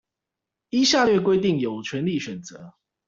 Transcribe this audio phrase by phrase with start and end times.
[0.71, 2.73] 依下列規定有權利選擇